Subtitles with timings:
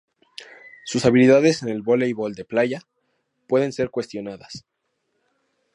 [0.83, 2.81] Sus habilidades en el voleibol de playa,
[3.47, 4.65] pueden ser cuestionadas.